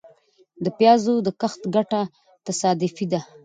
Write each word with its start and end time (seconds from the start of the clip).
د 0.63 0.65
پيازو 0.77 1.13
د 1.25 1.27
کښت 1.41 1.61
ګټه 1.75 2.01
تصادفي 2.45 3.05
ده. 3.11 3.19